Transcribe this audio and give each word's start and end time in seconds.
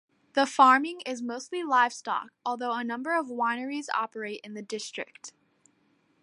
The 0.33 0.47
farming 0.47 1.01
is 1.05 1.21
mostly 1.21 1.61
livestock 1.63 2.29
although 2.43 2.71
a 2.73 2.83
number 2.83 3.15
of 3.15 3.27
wineries 3.27 3.85
operate 3.93 4.41
in 4.43 4.55
the 4.55 4.63
district. 4.63 5.31